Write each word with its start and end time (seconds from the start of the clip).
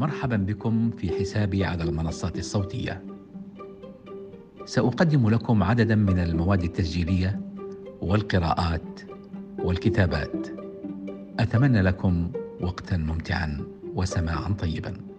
مرحبا 0.00 0.36
بكم 0.36 0.90
في 0.90 1.10
حسابي 1.10 1.64
على 1.64 1.82
المنصات 1.82 2.38
الصوتية. 2.38 3.04
سأقدم 4.64 5.30
لكم 5.30 5.62
عددا 5.62 5.94
من 5.94 6.18
المواد 6.18 6.62
التسجيلية 6.64 7.40
والقراءات 8.00 9.00
والكتابات. 9.58 10.46
أتمنى 11.40 11.82
لكم 11.82 12.30
وقتا 12.60 12.96
ممتعا 12.96 13.64
وسماعا 13.94 14.52
طيبا. 14.52 15.09